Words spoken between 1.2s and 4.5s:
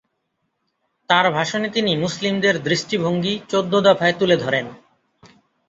ভাষণে তিনি মুসলিমদের দৃষ্টিভঙ্গি চৌদ্দ দফায় তুলে